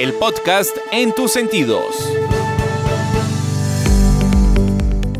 [0.00, 1.84] el podcast en tus sentidos.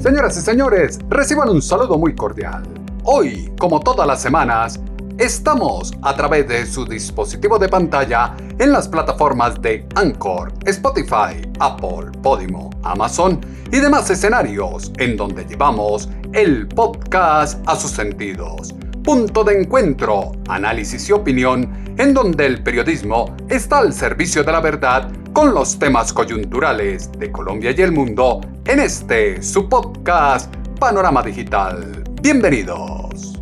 [0.00, 2.62] Señoras y señores, reciban un saludo muy cordial.
[3.04, 4.80] Hoy, como todas las semanas,
[5.18, 12.10] estamos a través de su dispositivo de pantalla en las plataformas de Anchor, Spotify, Apple,
[12.22, 13.38] Podimo, Amazon
[13.70, 18.74] y demás escenarios en donde llevamos el podcast a sus sentidos.
[19.04, 24.60] Punto de encuentro, análisis y opinión en donde el periodismo está al servicio de la
[24.60, 31.22] verdad con los temas coyunturales de Colombia y el mundo en este su podcast Panorama
[31.22, 32.04] Digital.
[32.20, 33.40] Bienvenidos.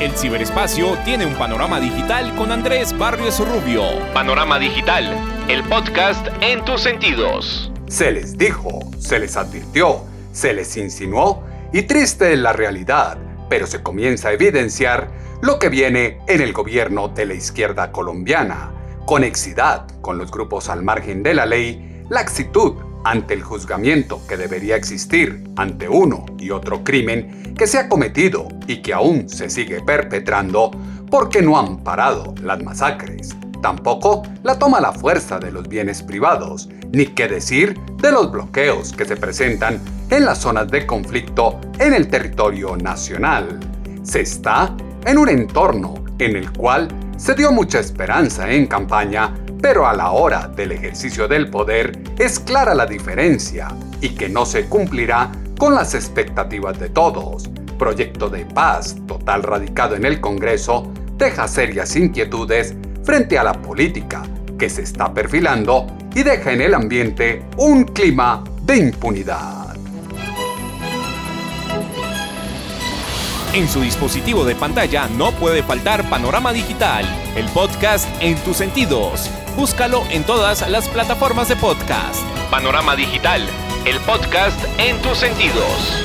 [0.00, 3.82] El ciberespacio tiene un panorama digital con Andrés Barrios Rubio.
[4.12, 7.70] Panorama Digital, el podcast en tus sentidos.
[7.86, 10.02] Se les dijo, se les advirtió,
[10.32, 15.10] se les insinuó y triste es la realidad, pero se comienza a evidenciar
[15.42, 18.72] lo que viene en el gobierno de la izquierda colombiana
[19.04, 24.76] conexidad con los grupos al margen de la ley, laxitud ante el juzgamiento que debería
[24.76, 29.82] existir ante uno y otro crimen que se ha cometido y que aún se sigue
[29.82, 30.70] perpetrando
[31.10, 33.36] porque no han parado las masacres.
[33.64, 38.92] Tampoco la toma la fuerza de los bienes privados, ni qué decir de los bloqueos
[38.92, 43.58] que se presentan en las zonas de conflicto en el territorio nacional.
[44.02, 44.76] Se está
[45.06, 50.10] en un entorno en el cual se dio mucha esperanza en campaña, pero a la
[50.10, 53.68] hora del ejercicio del poder es clara la diferencia
[54.02, 57.48] y que no se cumplirá con las expectativas de todos.
[57.78, 62.74] Proyecto de paz total radicado en el Congreso deja serias inquietudes
[63.04, 64.22] frente a la política
[64.58, 69.74] que se está perfilando y deja en el ambiente un clima de impunidad.
[73.52, 77.04] En su dispositivo de pantalla no puede faltar Panorama Digital,
[77.36, 79.30] el podcast en tus sentidos.
[79.56, 82.20] Búscalo en todas las plataformas de podcast.
[82.50, 83.42] Panorama Digital,
[83.86, 86.04] el podcast en tus sentidos.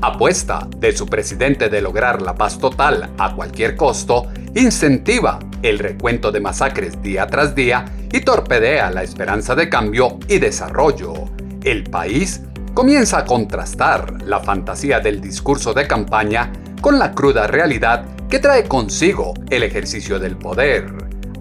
[0.00, 6.32] Apuesta de su presidente de lograr la paz total a cualquier costo, incentiva el recuento
[6.32, 11.14] de masacres día tras día y torpedea la esperanza de cambio y desarrollo.
[11.62, 12.42] El país
[12.74, 18.64] comienza a contrastar la fantasía del discurso de campaña con la cruda realidad que trae
[18.64, 20.90] consigo el ejercicio del poder.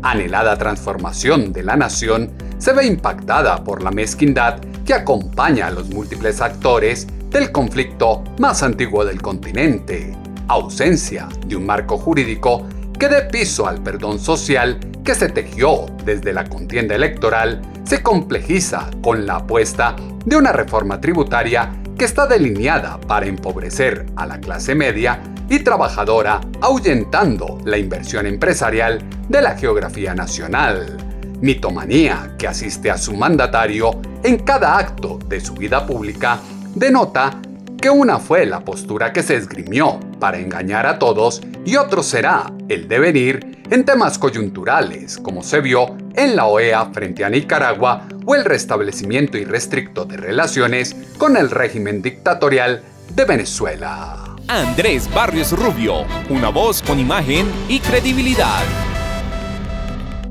[0.02, 5.90] Anhelada transformación de la nación se ve impactada por la mezquindad que acompaña a los
[5.90, 10.16] múltiples actores del conflicto más antiguo del continente,
[10.48, 12.68] ausencia de un marco jurídico
[13.00, 18.92] que dé piso al perdón social que se tejió desde la contienda electoral, se complejiza
[19.02, 19.96] con la apuesta
[20.26, 26.42] de una reforma tributaria que está delineada para empobrecer a la clase media y trabajadora,
[26.62, 30.98] ahuyentando la inversión empresarial de la geografía nacional.
[31.42, 36.40] Mitomanía que asiste a su mandatario en cada acto de su vida pública
[36.76, 37.40] denota
[37.80, 42.52] que una fue la postura que se esgrimió para engañar a todos y otro será
[42.68, 48.36] el devenir en temas coyunturales, como se vio en la OEA frente a Nicaragua o
[48.36, 52.82] el restablecimiento irrestricto de relaciones con el régimen dictatorial
[53.16, 54.36] de Venezuela.
[54.48, 58.64] Andrés Barrios Rubio, una voz con imagen y credibilidad.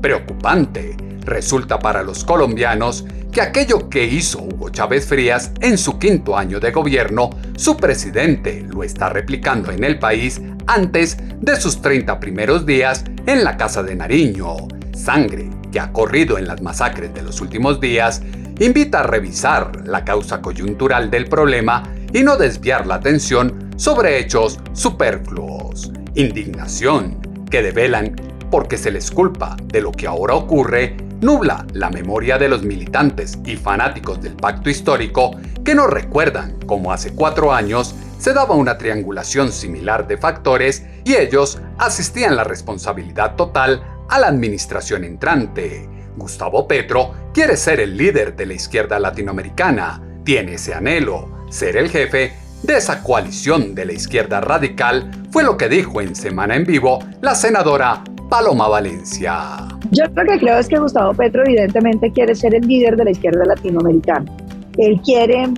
[0.01, 6.37] Preocupante resulta para los colombianos que aquello que hizo Hugo Chávez Frías en su quinto
[6.37, 12.19] año de gobierno, su presidente lo está replicando en el país antes de sus 30
[12.19, 14.55] primeros días en la Casa de Nariño.
[14.95, 18.21] Sangre que ha corrido en las masacres de los últimos días
[18.59, 24.59] invita a revisar la causa coyuntural del problema y no desviar la atención sobre hechos
[24.73, 25.91] superfluos.
[26.15, 27.19] Indignación
[27.49, 28.15] que develan
[28.49, 33.37] porque se les culpa de lo que ahora ocurre nubla la memoria de los militantes
[33.45, 35.31] y fanáticos del pacto histórico
[35.63, 41.15] que no recuerdan cómo hace cuatro años se daba una triangulación similar de factores y
[41.15, 45.87] ellos asistían la responsabilidad total a la administración entrante.
[46.17, 51.89] Gustavo Petro quiere ser el líder de la izquierda latinoamericana, tiene ese anhelo, ser el
[51.89, 52.33] jefe
[52.63, 56.99] de esa coalición de la izquierda radical, fue lo que dijo en Semana en Vivo
[57.21, 59.67] la senadora Paloma Valencia.
[59.91, 63.11] Yo lo que creo es que Gustavo Petro evidentemente quiere ser el líder de la
[63.11, 64.31] izquierda latinoamericana.
[64.77, 65.49] Él quiere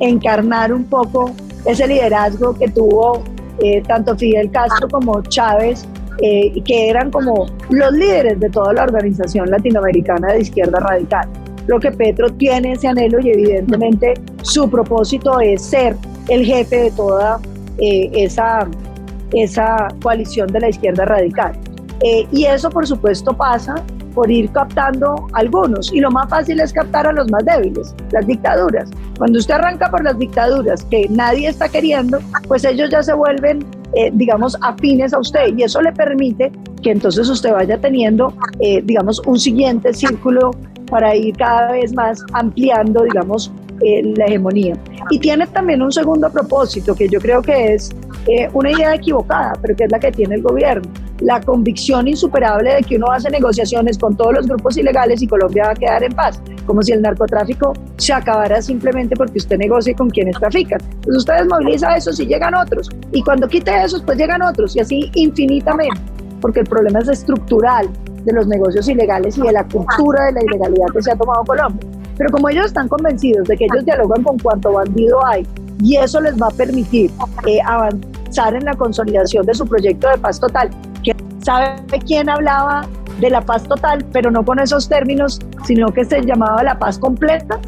[0.00, 1.32] encarnar un poco
[1.66, 3.22] ese liderazgo que tuvo
[3.58, 5.86] eh, tanto Fidel Castro como Chávez,
[6.22, 11.28] eh, que eran como los líderes de toda la organización latinoamericana de izquierda radical.
[11.66, 15.96] Lo que Petro tiene ese anhelo y evidentemente su propósito es ser
[16.28, 17.38] el jefe de toda
[17.78, 18.66] eh, esa,
[19.32, 21.58] esa coalición de la izquierda radical.
[22.02, 23.76] Eh, y eso, por supuesto, pasa
[24.14, 25.92] por ir captando algunos.
[25.92, 28.90] Y lo más fácil es captar a los más débiles, las dictaduras.
[29.18, 33.64] Cuando usted arranca por las dictaduras que nadie está queriendo, pues ellos ya se vuelven,
[33.94, 35.56] eh, digamos, afines a usted.
[35.56, 36.52] Y eso le permite
[36.82, 40.50] que entonces usted vaya teniendo, eh, digamos, un siguiente círculo
[40.90, 44.78] para ir cada vez más ampliando, digamos, la hegemonía.
[45.10, 47.90] Y tiene también un segundo propósito que yo creo que es
[48.54, 50.88] una idea equivocada, pero que es la que tiene el gobierno
[51.24, 55.64] la convicción insuperable de que uno hace negociaciones con todos los grupos ilegales y Colombia
[55.64, 59.94] va a quedar en paz, como si el narcotráfico se acabara simplemente porque usted negocie
[59.94, 60.80] con quienes trafican.
[61.02, 64.80] Pues usted desmoviliza eso y llegan otros, y cuando quite esos, pues llegan otros, y
[64.80, 65.98] así infinitamente,
[66.42, 67.88] porque el problema es estructural
[68.24, 71.42] de los negocios ilegales y de la cultura de la ilegalidad que se ha tomado
[71.44, 71.86] Colombia.
[72.18, 75.46] Pero como ellos están convencidos de que ellos dialogan con cuanto bandido hay,
[75.80, 77.10] y eso les va a permitir
[77.46, 80.70] eh, avanzar en la consolidación de su proyecto de paz total,
[81.44, 81.76] ¿Sabe
[82.06, 82.88] quién hablaba
[83.20, 86.98] de la paz total, pero no con esos términos, sino que se llamaba la paz
[86.98, 87.60] completa?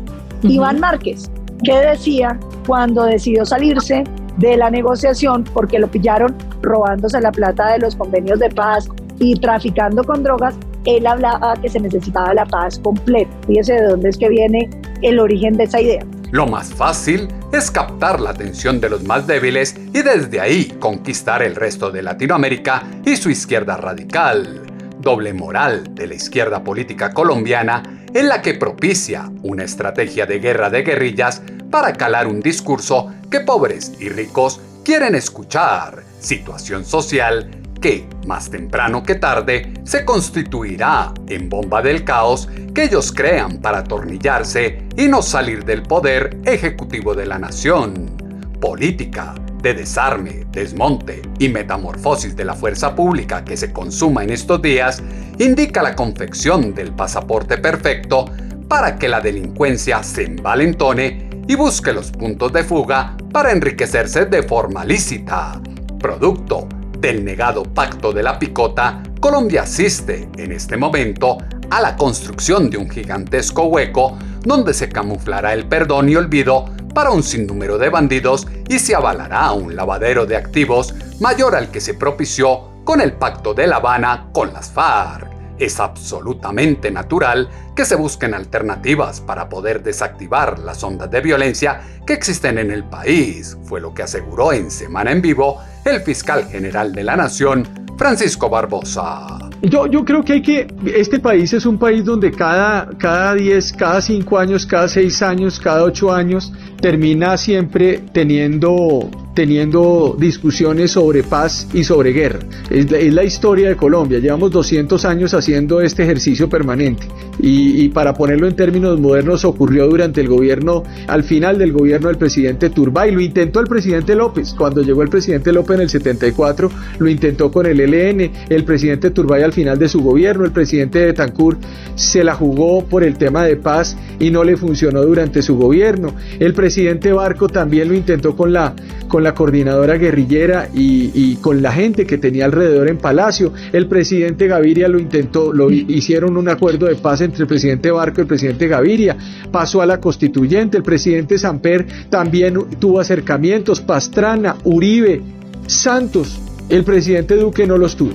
[0.43, 1.31] Iván Márquez,
[1.62, 4.05] que decía cuando decidió salirse
[4.38, 8.88] de la negociación porque lo pillaron robándose la plata de los convenios de paz
[9.19, 10.55] y traficando con drogas,
[10.87, 13.31] él hablaba que se necesitaba la paz completa.
[13.46, 14.70] Fíjese de dónde es que viene
[15.02, 16.06] el origen de esa idea.
[16.36, 21.42] Lo más fácil es captar la atención de los más débiles y desde ahí conquistar
[21.42, 24.60] el resto de Latinoamérica y su izquierda radical.
[24.98, 30.68] Doble moral de la izquierda política colombiana en la que propicia una estrategia de guerra
[30.68, 31.40] de guerrillas
[31.70, 36.02] para calar un discurso que pobres y ricos quieren escuchar.
[36.20, 37.48] Situación social
[37.81, 43.78] que, más temprano que tarde, se constituirá en bomba del caos que ellos crean para
[43.78, 48.17] atornillarse y no salir del poder ejecutivo de la nación.
[48.61, 54.62] Política de desarme, desmonte y metamorfosis de la fuerza pública que se consuma en estos
[54.62, 55.02] días
[55.38, 58.26] indica la confección del pasaporte perfecto
[58.69, 64.43] para que la delincuencia se envalentone y busque los puntos de fuga para enriquecerse de
[64.43, 65.61] forma lícita.
[65.99, 66.69] Producto
[67.00, 71.38] del negado pacto de la picota, Colombia asiste en este momento
[71.70, 77.10] a la construcción de un gigantesco hueco donde se camuflará el perdón y olvido para
[77.10, 81.94] un sinnúmero de bandidos y se avalará un lavadero de activos mayor al que se
[81.94, 85.28] propició con el pacto de La Habana con las FARC.
[85.58, 92.12] Es absolutamente natural que se busquen alternativas para poder desactivar las ondas de violencia que
[92.12, 96.92] existen en el país, fue lo que aseguró en Semana en Vivo el fiscal general
[96.92, 97.66] de la Nación,
[97.96, 99.38] Francisco Barbosa.
[99.62, 103.72] Yo, yo creo que hay que, este país es un país donde cada, cada 10,
[103.72, 106.52] cada 5 años, cada 6 años, cada 8 años,
[106.86, 112.40] termina siempre teniendo teniendo discusiones sobre paz y sobre guerra.
[112.70, 114.18] Es la, historia de Colombia.
[114.18, 117.06] Llevamos 200 años haciendo este ejercicio permanente.
[117.38, 122.16] Y, para ponerlo en términos modernos, ocurrió durante el gobierno, al final del gobierno del
[122.16, 123.12] presidente Turbay.
[123.12, 124.55] Lo intentó el presidente López.
[124.56, 128.32] Cuando llegó el presidente López en el 74, lo intentó con el ELN.
[128.48, 131.58] El presidente Turbay al final de su gobierno, el presidente de Tancur
[131.94, 136.14] se la jugó por el tema de paz y no le funcionó durante su gobierno.
[136.38, 136.75] El presidente
[137.12, 138.74] Barco también lo intentó con la,
[139.08, 143.52] con la coordinadora guerrillera y, con la gente que tenía alrededor en Palacio.
[143.72, 148.20] El presidente Gaviria lo intentó, lo hicieron un acuerdo de paz entre el presidente Barco
[148.20, 149.16] y el presidente Gaviria.
[149.50, 150.76] Pasó a la constituyente.
[150.76, 153.80] El presidente Samper también tuvo acercamientos.
[153.80, 155.22] Pastrana, Uribe,
[155.66, 156.38] Santos.
[156.68, 158.12] El presidente Duque no los tuvo.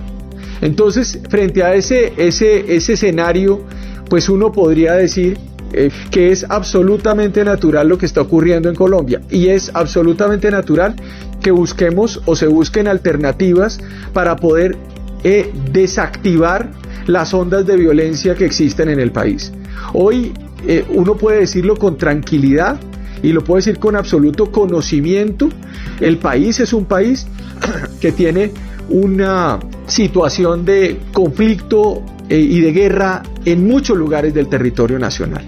[0.61, 3.63] Entonces, frente a ese, ese, ese escenario,
[4.09, 5.37] pues uno podría decir
[5.73, 10.95] eh, que es absolutamente natural lo que está ocurriendo en Colombia y es absolutamente natural
[11.41, 13.79] que busquemos o se busquen alternativas
[14.11, 14.75] para poder
[15.23, 16.71] eh, desactivar
[17.07, 19.53] las ondas de violencia que existen en el país.
[19.93, 20.33] Hoy
[20.67, 22.77] eh, uno puede decirlo con tranquilidad
[23.23, 25.47] y lo puede decir con absoluto conocimiento.
[26.01, 27.27] El país es un país
[28.01, 28.51] que tiene
[28.89, 35.43] una situación de conflicto y de guerra en muchos lugares del territorio nacional.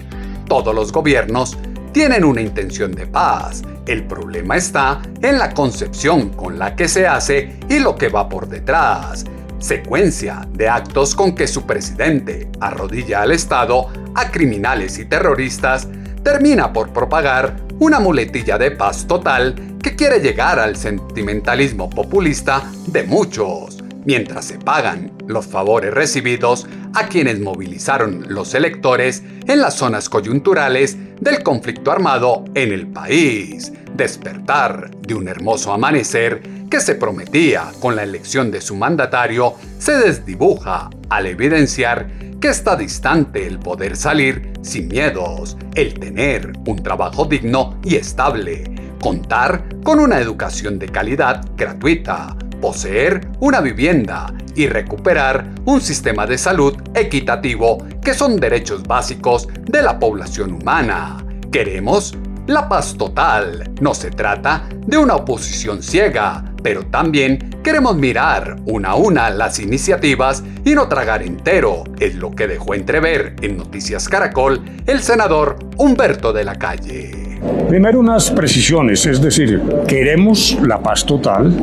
[0.48, 1.56] Todos los gobiernos
[1.92, 3.62] tienen una intención de paz.
[3.86, 8.28] El problema está en la concepción con la que se hace y lo que va
[8.28, 9.24] por detrás.
[9.58, 15.88] secuencia de actos con que su presidente arrodilla al Estado, a criminales y terroristas,
[16.22, 23.04] termina por propagar una muletilla de paz total que quiere llegar al sentimentalismo populista de
[23.04, 30.08] muchos, mientras se pagan los favores recibidos a quienes movilizaron los electores en las zonas
[30.08, 37.70] coyunturales del conflicto armado en el país, despertar de un hermoso amanecer que se prometía
[37.80, 42.08] con la elección de su mandatario se desdibuja al evidenciar
[42.40, 48.64] que está distante el poder salir sin miedos, el tener un trabajo digno y estable,
[49.00, 56.38] contar con una educación de calidad gratuita, poseer una vivienda y recuperar un sistema de
[56.38, 61.18] salud equitativo que son derechos básicos de la población humana.
[61.52, 62.16] Queremos
[62.46, 63.70] la paz total.
[63.82, 69.58] No se trata de una oposición ciega, pero también queremos mirar una a una las
[69.58, 75.58] iniciativas y no tragar entero, es lo que dejó entrever en Noticias Caracol el senador
[75.76, 77.23] Humberto de la Calle.
[77.68, 81.54] Primero unas precisiones, es decir, queremos la paz total,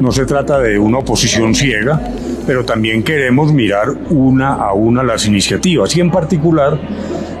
[0.00, 2.00] no se trata de una oposición ciega,
[2.46, 6.78] pero también queremos mirar una a una las iniciativas y en particular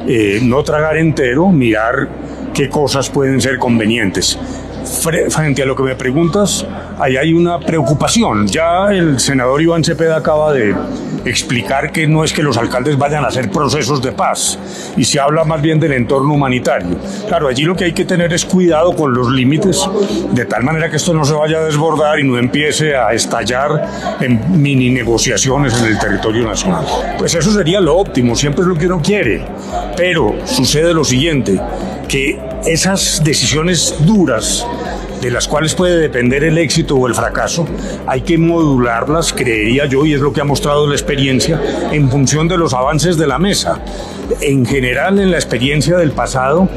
[0.06, 2.08] eh, no tragar entero, mirar
[2.52, 4.38] qué cosas pueden ser convenientes
[4.84, 6.66] frente a lo que me preguntas,
[6.98, 8.46] ahí hay una preocupación.
[8.46, 10.74] Ya el senador Iván Cepeda acaba de
[11.24, 14.58] explicar que no es que los alcaldes vayan a hacer procesos de paz
[14.96, 16.96] y se habla más bien del entorno humanitario.
[17.28, 19.88] Claro, allí lo que hay que tener es cuidado con los límites,
[20.32, 24.16] de tal manera que esto no se vaya a desbordar y no empiece a estallar
[24.20, 26.84] en mini negociaciones en el territorio nacional.
[27.18, 29.44] Pues eso sería lo óptimo, siempre es lo que uno quiere.
[29.96, 31.60] Pero sucede lo siguiente,
[32.08, 34.66] que esas decisiones duras
[35.22, 37.64] de las cuales puede depender el éxito o el fracaso,
[38.08, 41.62] hay que modularlas, creería yo, y es lo que ha mostrado la experiencia,
[41.92, 43.80] en función de los avances de la mesa.
[44.40, 46.68] En general, en la experiencia del pasado,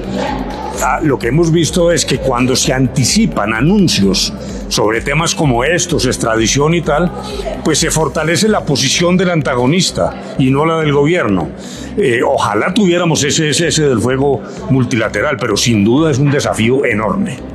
[0.84, 4.32] ah, lo que hemos visto es que cuando se anticipan anuncios
[4.68, 7.12] sobre temas como estos, extradición y tal,
[7.64, 11.50] pues se fortalece la posición del antagonista y no la del gobierno.
[11.98, 17.55] Eh, ojalá tuviéramos ese, ese del fuego multilateral, pero sin duda es un desafío enorme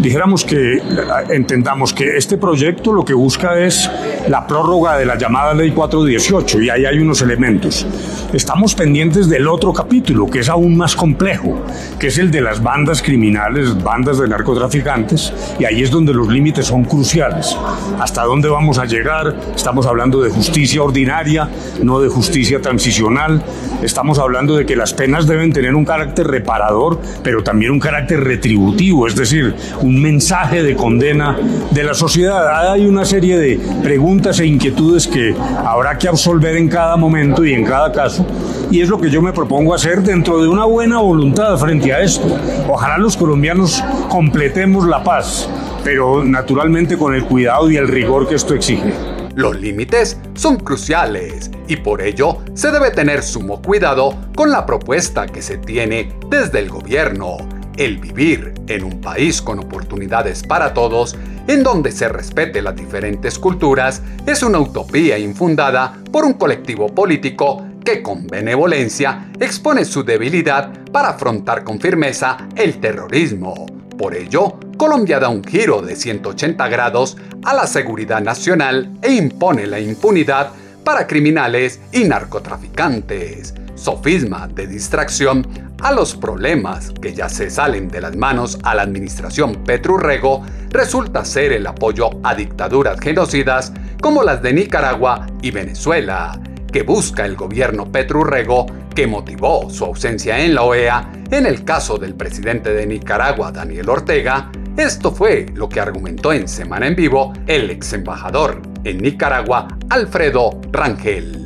[0.00, 0.82] dijéramos que
[1.30, 3.90] entendamos que este proyecto lo que busca es
[4.28, 7.86] la prórroga de la llamada ley 418 y ahí hay unos elementos.
[8.32, 11.64] Estamos pendientes del otro capítulo que es aún más complejo,
[11.98, 16.28] que es el de las bandas criminales, bandas de narcotraficantes y ahí es donde los
[16.28, 17.56] límites son cruciales.
[17.98, 19.34] ¿Hasta dónde vamos a llegar?
[19.54, 21.48] Estamos hablando de justicia ordinaria,
[21.82, 23.42] no de justicia transicional.
[23.82, 28.22] Estamos hablando de que las penas deben tener un carácter reparador, pero también un carácter
[28.22, 31.36] retributivo, es decir, un mensaje de condena
[31.70, 32.72] de la sociedad.
[32.72, 37.54] Hay una serie de preguntas e inquietudes que habrá que absolver en cada momento y
[37.54, 38.26] en cada caso.
[38.68, 42.00] Y es lo que yo me propongo hacer dentro de una buena voluntad frente a
[42.00, 42.26] esto.
[42.68, 45.48] Ojalá los colombianos completemos la paz,
[45.84, 48.92] pero naturalmente con el cuidado y el rigor que esto exige.
[49.36, 55.26] Los límites son cruciales y por ello se debe tener sumo cuidado con la propuesta
[55.26, 61.16] que se tiene desde el gobierno el vivir en un país con oportunidades para todos,
[61.46, 67.64] en donde se respete las diferentes culturas, es una utopía infundada por un colectivo político
[67.84, 73.66] que con benevolencia expone su debilidad para afrontar con firmeza el terrorismo.
[73.98, 79.66] Por ello, Colombia da un giro de 180 grados a la seguridad nacional e impone
[79.66, 80.50] la impunidad
[80.84, 85.46] para criminales y narcotraficantes sofisma de distracción
[85.82, 91.24] a los problemas que ya se salen de las manos a la administración Petrurrego resulta
[91.24, 96.40] ser el apoyo a dictaduras genocidas como las de Nicaragua y Venezuela,
[96.72, 101.96] que busca el gobierno Petrurrego que motivó su ausencia en la OEA en el caso
[101.96, 104.50] del presidente de Nicaragua, Daniel Ortega.
[104.76, 110.60] Esto fue lo que argumentó en Semana en Vivo el ex embajador en Nicaragua, Alfredo
[110.72, 111.39] Rangel.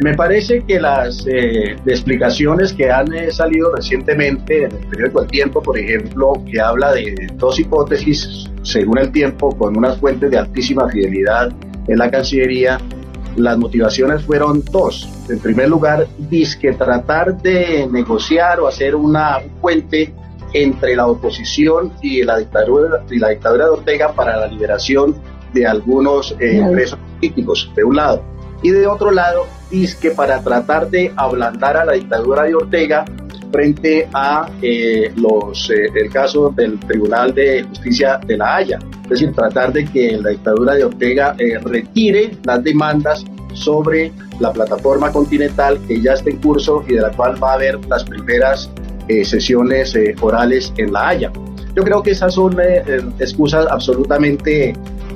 [0.00, 5.28] Me parece que las eh, explicaciones que han eh, salido recientemente en el periódico El
[5.28, 10.38] Tiempo, por ejemplo, que habla de dos hipótesis según el tiempo con unas fuentes de
[10.38, 11.50] altísima fidelidad
[11.88, 12.78] en la Cancillería,
[13.36, 15.08] las motivaciones fueron dos.
[15.28, 16.06] En primer lugar,
[16.60, 20.12] que tratar de negociar o hacer una, un puente
[20.52, 25.16] entre la oposición y la dictadura, y la dictadura de Ortega para la liberación
[25.52, 28.22] de algunos eh, presos políticos, de un lado
[28.62, 33.04] y de otro lado, que para tratar de ablandar a la dictadura de Ortega
[33.52, 38.78] frente a eh, los, eh, el caso del Tribunal de Justicia de La Haya.
[39.04, 44.52] Es decir, tratar de que la dictadura de Ortega eh, retire las demandas sobre la
[44.52, 48.04] plataforma continental que ya está en curso y de la cual va a haber las
[48.04, 48.70] primeras
[49.24, 51.32] sesiones orales en La Haya.
[51.74, 52.58] Yo creo que esas son
[53.18, 54.74] excusas absolutamente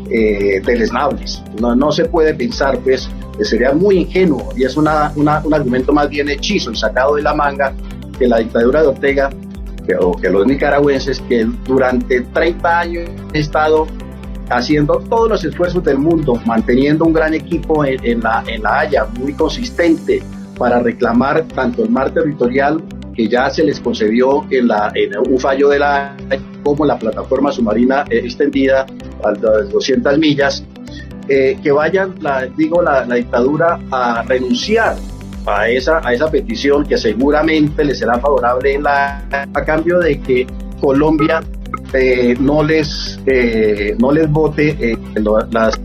[0.08, 1.42] deleznables.
[1.60, 3.08] No, no se puede pensar, pues,
[3.42, 7.34] sería muy ingenuo y es una, un argumento más bien hechizo y sacado de la
[7.34, 7.72] manga
[8.18, 9.30] que la dictadura de Ortega
[9.86, 13.86] que, o que los nicaragüenses que durante 30 años han estado
[14.50, 19.06] haciendo todos los esfuerzos del mundo, manteniendo un gran equipo en, la, en la Haya,
[19.18, 20.22] muy consistente
[20.58, 22.82] para reclamar tanto el mar territorial
[23.14, 26.14] que ya se les concedió en, la, en un fallo de la
[26.62, 28.86] como la plataforma submarina extendida
[29.24, 30.64] a las 200 millas
[31.28, 34.96] eh, que vayan, la, digo, la, dictadura a renunciar
[35.46, 40.20] a esa, a esa petición que seguramente les será favorable en la, a cambio de
[40.20, 40.46] que
[40.80, 41.40] Colombia
[41.92, 44.98] eh, no les eh, no les vote
[45.52, 45.80] las,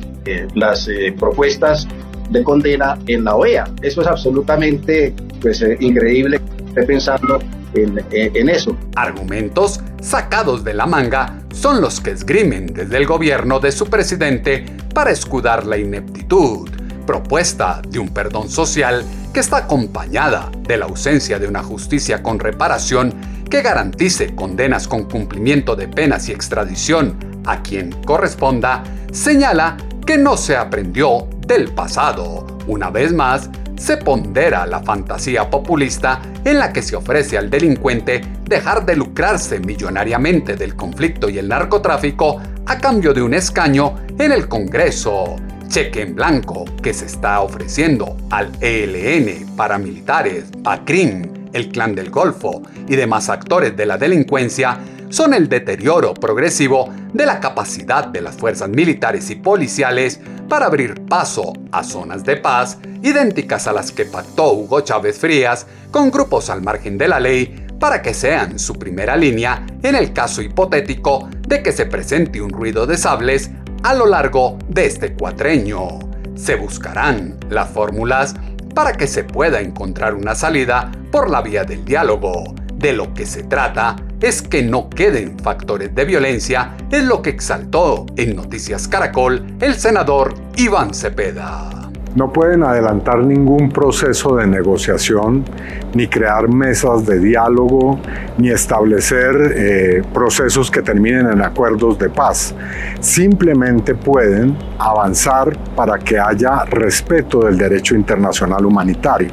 [0.56, 1.88] las propuestas
[2.32, 3.66] de condena en la OEA.
[3.82, 6.42] Eso es absolutamente pues, increíble.
[6.86, 7.40] Pensando
[7.84, 8.76] en, en, eso.
[8.96, 14.66] Argumentos sacados de la manga son los que esgrimen desde el gobierno de su presidente
[14.94, 16.70] para escudar la ineptitud,
[17.06, 19.04] propuesta de un perdón social
[19.34, 23.14] que está acompañada de la ausencia de una justicia con reparación
[23.50, 27.16] que garantice condenas con cumplimiento de penas y extradición
[27.46, 32.46] a quien corresponda, señala que no se aprendió del pasado.
[32.68, 38.22] Una vez más, se pondera la fantasía populista en la que se ofrece al delincuente
[38.44, 44.32] dejar de lucrarse millonariamente del conflicto y el narcotráfico a cambio de un escaño en
[44.32, 45.36] el Congreso.
[45.68, 52.62] Cheque en blanco que se está ofreciendo al ELN, paramilitares, BACRIM, el Clan del Golfo
[52.88, 58.36] y demás actores de la delincuencia son el deterioro progresivo de la capacidad de las
[58.36, 64.06] fuerzas militares y policiales para abrir paso a zonas de paz idénticas a las que
[64.06, 68.74] pactó Hugo Chávez Frías con grupos al margen de la ley para que sean su
[68.74, 73.52] primera línea en el caso hipotético de que se presente un ruido de sables
[73.84, 76.00] a lo largo de este cuatreño.
[76.36, 78.36] Se buscarán las fórmulas
[78.74, 82.54] para que se pueda encontrar una salida por la vía del diálogo.
[82.74, 87.30] De lo que se trata es que no queden factores de violencia, es lo que
[87.30, 91.77] exaltó en Noticias Caracol el senador Iván Cepeda.
[92.18, 95.46] No pueden adelantar ningún proceso de negociación,
[95.94, 98.00] ni crear mesas de diálogo,
[98.40, 102.56] ni establecer eh, procesos que terminen en acuerdos de paz.
[103.02, 109.30] Simplemente pueden avanzar para que haya respeto del derecho internacional humanitario,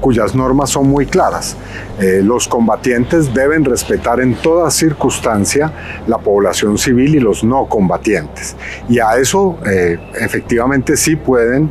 [0.00, 1.54] cuyas normas son muy claras.
[2.00, 5.70] Eh, los combatientes deben respetar en toda circunstancia
[6.06, 8.56] la población civil y los no combatientes.
[8.88, 11.70] Y a eso eh, efectivamente sí pueden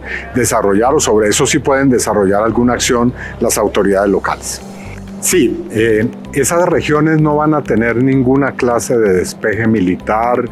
[0.53, 4.61] o sobre eso sí pueden desarrollar alguna acción las autoridades locales.
[5.21, 10.45] Sí, eh, esas regiones no van a tener ninguna clase de despeje militar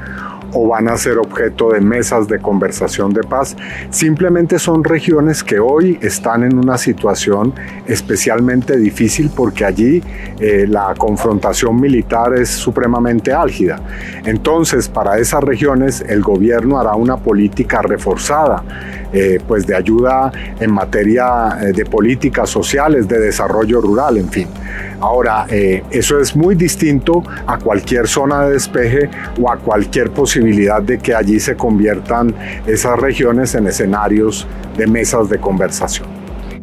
[0.53, 3.55] o van a ser objeto de mesas de conversación de paz.
[3.89, 7.53] Simplemente son regiones que hoy están en una situación
[7.87, 10.03] especialmente difícil porque allí
[10.39, 13.81] eh, la confrontación militar es supremamente álgida.
[14.25, 18.63] Entonces, para esas regiones el gobierno hará una política reforzada,
[19.13, 24.47] eh, pues de ayuda en materia eh, de políticas sociales, de desarrollo rural, en fin.
[25.01, 29.09] Ahora, eso es muy distinto a cualquier zona de despeje
[29.41, 32.35] o a cualquier posibilidad de que allí se conviertan
[32.67, 34.45] esas regiones en escenarios
[34.77, 36.19] de mesas de conversación.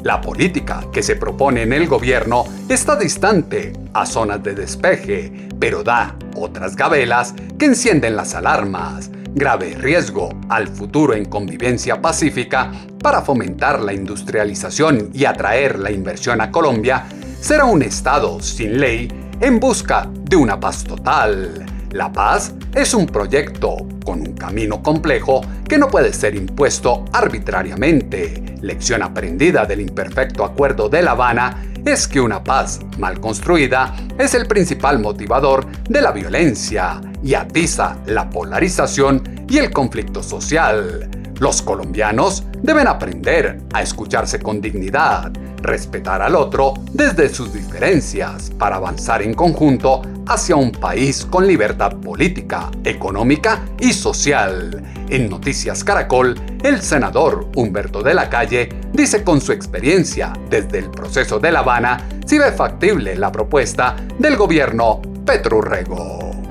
[0.06, 5.82] La política que se propone en el gobierno está distante a zonas de despeje, pero
[5.82, 9.10] da otras gabelas que encienden las alarmas.
[9.38, 12.72] Grave riesgo al futuro en convivencia pacífica
[13.02, 17.04] para fomentar la industrialización y atraer la inversión a Colombia
[17.38, 21.66] será un Estado sin ley en busca de una paz total.
[21.90, 28.56] La paz es un proyecto con un camino complejo que no puede ser impuesto arbitrariamente.
[28.62, 34.32] Lección aprendida del imperfecto acuerdo de La Habana es que una paz mal construida es
[34.32, 41.10] el principal motivador de la violencia y atiza la polarización y el conflicto social.
[41.40, 48.76] Los colombianos deben aprender a escucharse con dignidad, respetar al otro desde sus diferencias para
[48.76, 54.82] avanzar en conjunto hacia un país con libertad política, económica y social.
[55.08, 60.90] En Noticias Caracol, el senador Humberto de la Calle dice con su experiencia desde el
[60.90, 66.45] proceso de La Habana si ve factible la propuesta del gobierno Petro Rego.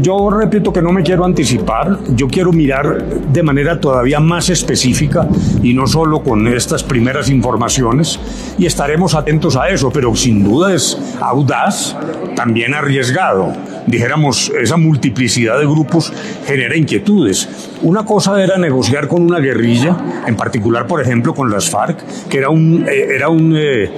[0.00, 5.26] Yo repito que no me quiero anticipar, yo quiero mirar de manera todavía más específica
[5.62, 8.20] y no solo con estas primeras informaciones
[8.58, 11.96] y estaremos atentos a eso, pero sin duda es audaz,
[12.36, 13.52] también arriesgado.
[13.86, 16.12] Dijéramos, esa multiplicidad de grupos
[16.46, 17.48] genera inquietudes.
[17.82, 19.96] Una cosa era negociar con una guerrilla,
[20.26, 23.90] en particular, por ejemplo, con las FARC, que era, un, eh, era un, eh,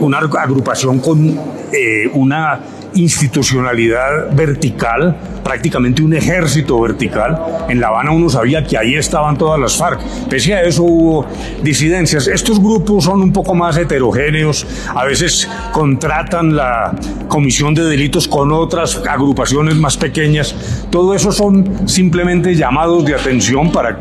[0.00, 1.28] una agrupación con
[1.72, 2.60] eh, una
[2.94, 7.66] institucionalidad vertical, prácticamente un ejército vertical.
[7.68, 10.00] En La Habana uno sabía que ahí estaban todas las FARC.
[10.28, 11.26] Pese a eso hubo
[11.62, 12.26] disidencias.
[12.26, 16.94] Estos grupos son un poco más heterogéneos, a veces contratan la
[17.28, 20.54] comisión de delitos con otras agrupaciones más pequeñas.
[20.90, 23.98] Todo eso son simplemente llamados de atención para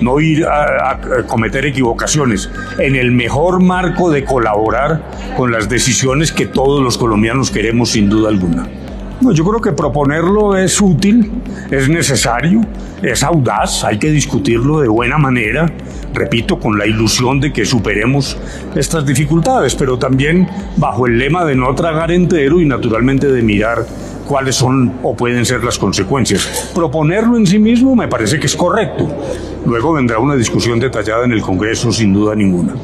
[0.00, 5.02] no ir a, cometer equivocaciones, en el mejor marco de colaborar
[5.36, 8.66] con las decisiones que todos los colombianos queremos sin duda alguna.
[9.20, 11.30] yo creo que proponerlo es útil,
[11.70, 12.60] es necesario,
[13.02, 15.70] es audaz, hay que discutirlo de buena manera,
[16.12, 18.36] repito, con la ilusión de que superemos
[18.74, 23.86] estas dificultades, pero también bajo el lema de no tragar entero y naturalmente de mirar
[24.24, 26.72] cuáles son o pueden ser las consecuencias.
[26.74, 29.08] Proponerlo en sí mismo me parece que es correcto.
[29.66, 32.74] Luego vendrá una discusión detallada en el Congreso, sin duda ninguna.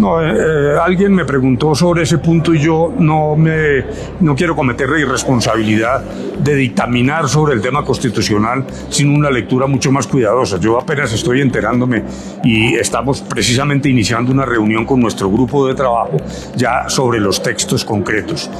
[0.00, 3.84] No, eh, eh, alguien me preguntó sobre ese punto y yo no me
[4.20, 6.02] no quiero cometer la irresponsabilidad
[6.42, 10.58] de dictaminar sobre el tema constitucional sin una lectura mucho más cuidadosa.
[10.58, 12.02] Yo apenas estoy enterándome
[12.42, 16.16] y estamos precisamente iniciando una reunión con nuestro grupo de trabajo
[16.56, 18.50] ya sobre los textos concretos.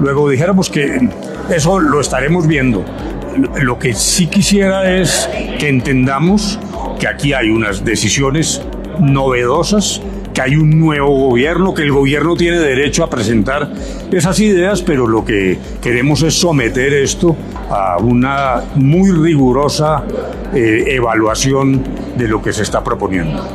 [0.00, 1.08] Luego dijéramos que
[1.50, 2.84] eso lo estaremos viendo.
[3.60, 5.28] Lo que sí quisiera es
[5.58, 6.60] que entendamos
[7.00, 8.62] que aquí hay unas decisiones
[9.00, 10.00] novedosas
[10.34, 13.72] que hay un nuevo gobierno, que el gobierno tiene derecho a presentar
[14.10, 17.36] esas ideas, pero lo que queremos es someter esto
[17.70, 20.04] a una muy rigurosa
[20.52, 21.82] eh, evaluación
[22.18, 23.46] de lo que se está proponiendo.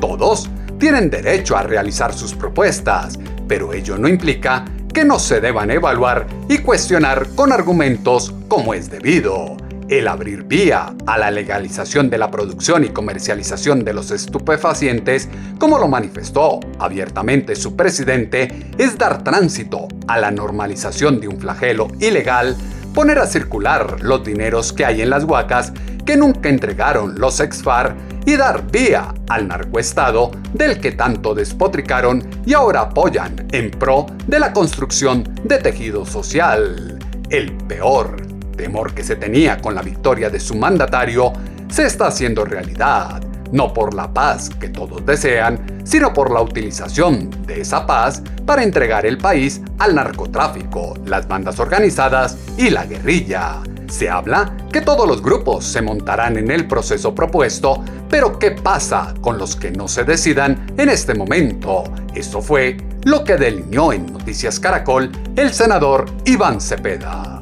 [0.00, 5.70] Todos tienen derecho a realizar sus propuestas, pero ello no implica que no se deban
[5.70, 9.56] evaluar y cuestionar con argumentos como es debido
[9.98, 15.28] el abrir vía a la legalización de la producción y comercialización de los estupefacientes,
[15.58, 21.88] como lo manifestó abiertamente su presidente, es dar tránsito a la normalización de un flagelo
[22.00, 22.56] ilegal,
[22.92, 25.72] poner a circular los dineros que hay en las huacas
[26.04, 32.54] que nunca entregaron los exfar y dar vía al narcoestado del que tanto despotricaron y
[32.54, 36.98] ahora apoyan en pro de la construcción de tejido social.
[37.30, 41.32] El peor temor que se tenía con la victoria de su mandatario
[41.68, 47.30] se está haciendo realidad, no por la paz que todos desean, sino por la utilización
[47.46, 53.60] de esa paz para entregar el país al narcotráfico, las bandas organizadas y la guerrilla.
[53.88, 59.14] Se habla que todos los grupos se montarán en el proceso propuesto, pero ¿qué pasa
[59.20, 61.84] con los que no se decidan en este momento?
[62.14, 67.33] Eso fue lo que delineó en Noticias Caracol el senador Iván Cepeda.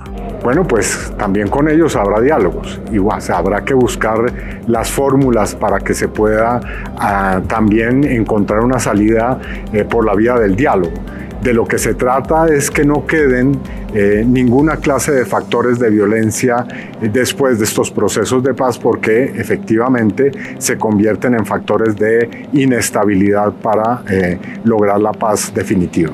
[0.42, 2.80] Bueno, pues también con ellos habrá diálogos.
[2.90, 4.18] Igual habrá que buscar
[4.66, 6.60] las fórmulas para que se pueda
[6.98, 9.38] ah, también encontrar una salida
[9.72, 10.94] eh, por la vía del diálogo.
[11.40, 13.58] De lo que se trata es que no queden
[13.94, 16.66] eh, ninguna clase de factores de violencia
[17.00, 23.52] eh, después de estos procesos de paz porque efectivamente se convierten en factores de inestabilidad
[23.52, 24.02] para
[24.64, 26.12] lograr la paz definitiva.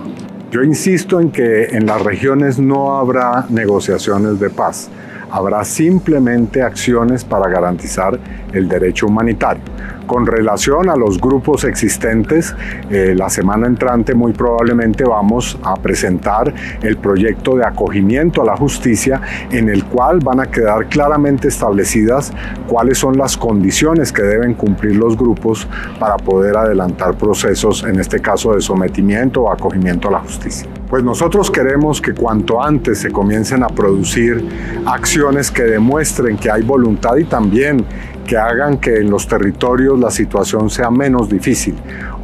[0.51, 4.89] Yo insisto en que en las regiones no habrá negociaciones de paz,
[5.31, 8.19] habrá simplemente acciones para garantizar
[8.53, 9.63] el derecho humanitario.
[10.07, 12.57] Con relación a los grupos existentes,
[12.91, 18.57] eh, la semana entrante muy probablemente vamos a presentar el proyecto de acogimiento a la
[18.57, 22.33] justicia en el cual van a quedar claramente establecidas
[22.67, 28.21] cuáles son las condiciones que deben cumplir los grupos para poder adelantar procesos, en este
[28.21, 30.78] caso de sometimiento o acogimiento a la justicia.
[30.89, 34.43] Pues nosotros queremos que cuanto antes se comiencen a producir
[34.87, 37.85] acciones que demuestren que hay voluntad y también
[38.29, 41.75] que hagan que en los territorios la situación sea menos difícil.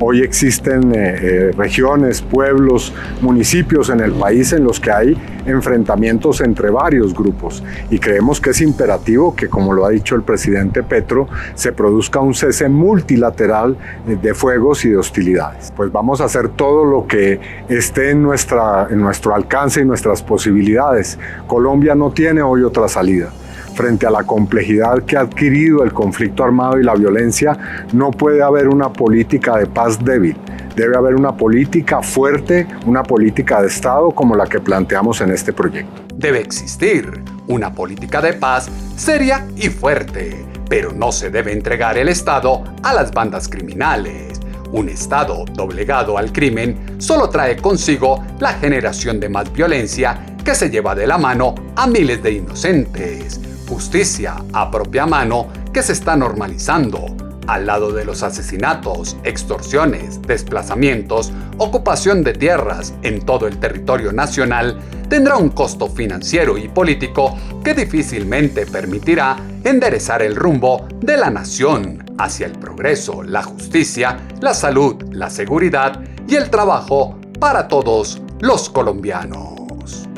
[0.01, 6.43] Hoy existen eh, eh, regiones, pueblos, municipios en el país en los que hay enfrentamientos
[6.43, 10.83] entre varios grupos y creemos que es imperativo que, como lo ha dicho el presidente
[10.83, 15.73] Petro, se produzca un cese multilateral de fuegos y de hostilidades.
[15.75, 17.41] Pues vamos a hacer todo lo que
[17.71, 21.19] esté en, nuestra, en nuestro alcance y nuestras posibilidades.
[21.47, 23.31] Colombia no tiene hoy otra salida.
[23.75, 28.43] Frente a la complejidad que ha adquirido el conflicto armado y la violencia, no puede
[28.43, 30.37] haber una política de paz débil.
[30.77, 35.53] Debe haber una política fuerte, una política de Estado como la que planteamos en este
[35.53, 36.03] proyecto.
[36.17, 42.09] Debe existir una política de paz seria y fuerte, pero no se debe entregar el
[42.09, 44.41] Estado a las bandas criminales.
[44.73, 50.69] Un Estado doblegado al crimen solo trae consigo la generación de más violencia que se
[50.69, 53.41] lleva de la mano a miles de inocentes.
[53.69, 57.17] Justicia a propia mano que se está normalizando.
[57.47, 64.79] Al lado de los asesinatos, extorsiones, desplazamientos, ocupación de tierras en todo el territorio nacional,
[65.09, 72.05] tendrá un costo financiero y político que difícilmente permitirá enderezar el rumbo de la nación
[72.19, 78.71] hacia el progreso, la justicia, la salud, la seguridad y el trabajo para todos los
[78.71, 80.09] colombianos.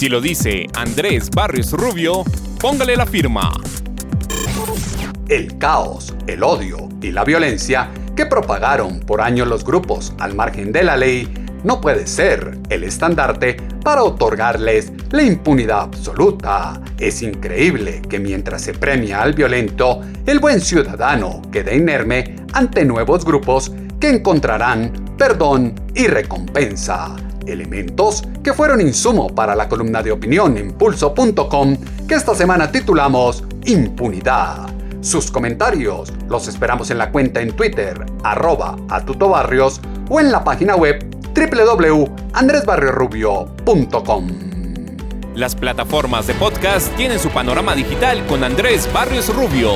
[0.00, 2.24] Si lo dice Andrés Barrios Rubio,
[2.58, 3.52] póngale la firma.
[5.28, 10.72] El caos, el odio y la violencia que propagaron por años los grupos al margen
[10.72, 11.28] de la ley
[11.64, 16.80] no puede ser el estandarte para otorgarles la impunidad absoluta.
[16.98, 23.22] Es increíble que mientras se premia al violento, el buen ciudadano quede inerme ante nuevos
[23.22, 30.56] grupos que encontrarán perdón y recompensa elementos que fueron insumo para la columna de opinión
[30.56, 31.76] en pulso.com
[32.08, 34.70] que esta semana titulamos Impunidad.
[35.00, 40.76] Sus comentarios los esperamos en la cuenta en Twitter, arroba atutobarrios o en la página
[40.76, 44.28] web www.andresbarriorubio.com.
[45.34, 49.70] Las plataformas de podcast tienen su panorama digital con Andrés Barrios Rubio.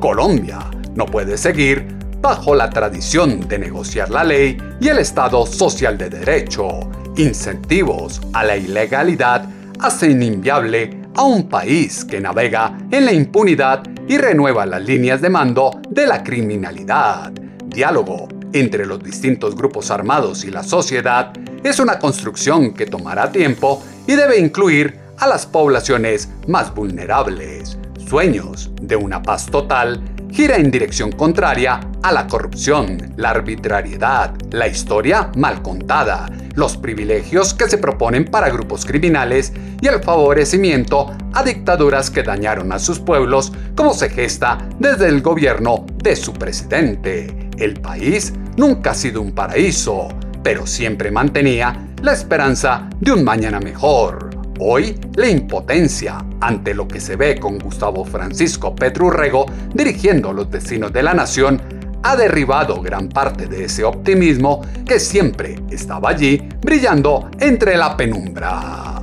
[0.00, 0.58] Colombia
[0.94, 6.08] no puede seguir bajo la tradición de negociar la ley y el Estado social de
[6.08, 6.90] derecho.
[7.18, 9.46] Incentivos a la ilegalidad
[9.78, 15.28] hacen inviable a un país que navega en la impunidad y renueva las líneas de
[15.28, 17.30] mando de la criminalidad.
[17.66, 21.30] Diálogo entre los distintos grupos armados y la sociedad
[21.62, 27.76] es una construcción que tomará tiempo y debe incluir a las poblaciones más vulnerables.
[28.08, 30.00] Sueños de una paz total
[30.34, 37.54] gira en dirección contraria a la corrupción, la arbitrariedad, la historia mal contada, los privilegios
[37.54, 42.98] que se proponen para grupos criminales y el favorecimiento a dictaduras que dañaron a sus
[42.98, 47.50] pueblos como se gesta desde el gobierno de su presidente.
[47.56, 50.08] El país nunca ha sido un paraíso,
[50.42, 54.23] pero siempre mantenía la esperanza de un mañana mejor.
[54.60, 60.92] Hoy, la impotencia ante lo que se ve con Gustavo Francisco Petrurrego dirigiendo los destinos
[60.92, 61.60] de la nación
[62.04, 69.00] ha derribado gran parte de ese optimismo que siempre estaba allí brillando entre la penumbra.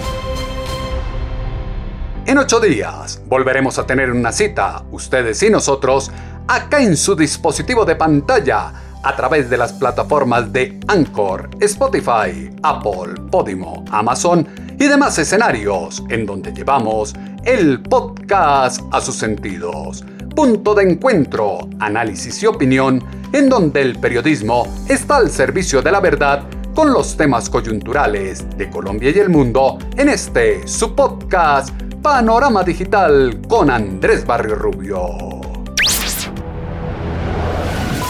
[2.27, 6.11] En ocho días volveremos a tener una cita, ustedes y nosotros,
[6.49, 13.15] acá en su dispositivo de pantalla a través de las plataformas de Anchor, Spotify, Apple,
[13.31, 14.47] Podimo, Amazon
[14.79, 20.05] y demás escenarios en donde llevamos el podcast a sus sentidos.
[20.35, 26.01] Punto de encuentro, análisis y opinión en donde el periodismo está al servicio de la
[26.01, 26.43] verdad
[26.75, 31.71] con los temas coyunturales de Colombia y el mundo en este su podcast
[32.03, 35.36] Panorama Digital con Andrés Barrio Rubio.